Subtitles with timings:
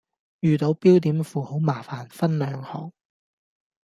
[0.39, 2.91] 遇到標點符號麻煩分兩行